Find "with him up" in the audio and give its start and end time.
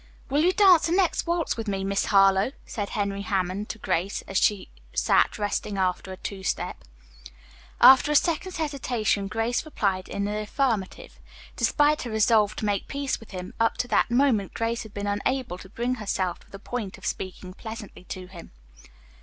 13.19-13.77